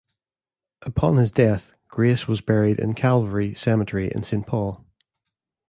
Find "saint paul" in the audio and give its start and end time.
4.23-4.83